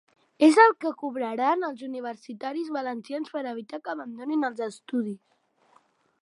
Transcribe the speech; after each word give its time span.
És 0.45 0.55
el 0.61 0.71
que 0.85 0.91
cobraran 1.01 1.67
els 1.67 1.83
universitaris 1.87 2.71
valencians 2.79 3.35
per 3.37 3.45
evitar 3.53 3.81
que 3.85 3.93
abandonin 3.95 4.49
els 4.49 4.65
estudis. 4.71 5.23